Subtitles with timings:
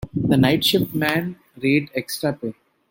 [0.15, 2.55] The night shift men rate extra pay.